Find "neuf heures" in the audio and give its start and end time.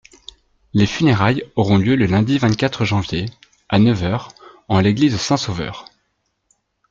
3.77-4.33